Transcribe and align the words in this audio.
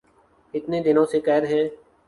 اتنے 0.53 0.77
دنوں 0.85 1.05
سے 1.11 1.19
قید 1.25 1.43
ہیں 1.51 1.65